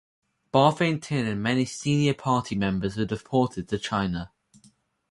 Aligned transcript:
Ba 0.51 0.71
Thein 0.71 0.99
Tin 0.99 1.27
and 1.27 1.43
many 1.43 1.63
senior 1.63 2.15
party 2.15 2.55
members 2.55 2.97
were 2.97 3.05
deported 3.05 3.69
to 3.69 3.77
China. 3.77 4.31